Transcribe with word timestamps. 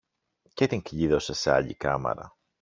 και 0.53 0.67
την 0.67 0.81
κλείδωσε 0.81 1.33
σε 1.33 1.51
άλλη 1.53 1.75
κάμαρα. 1.75 2.35